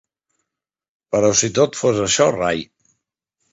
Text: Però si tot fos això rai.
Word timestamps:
Però 1.17 1.29
si 1.43 1.51
tot 1.59 1.79
fos 1.83 2.01
això 2.09 2.29
rai. 2.39 2.67